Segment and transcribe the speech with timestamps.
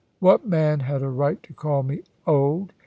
[0.17, 2.73] What man had a right to call me "old"?